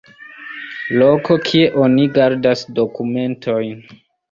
Loko 1.01 1.37
kie 1.51 1.67
oni 1.83 2.07
gardas 2.17 2.67
dokumentojn. 2.83 3.89